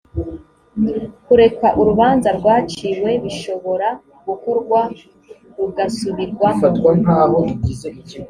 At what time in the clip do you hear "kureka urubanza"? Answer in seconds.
1.25-2.29